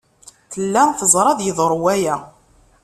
[0.51, 2.15] Tella teẓra ad yeḍru waya.